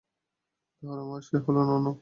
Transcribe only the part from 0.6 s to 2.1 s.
তাহলে মা সে-ই হলো না?